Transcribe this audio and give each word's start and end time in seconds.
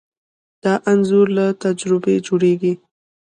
دا 0.63 0.73
انځور 0.91 1.27
له 1.37 1.45
تجربې 1.63 2.15
جوړېږي. 2.27 2.73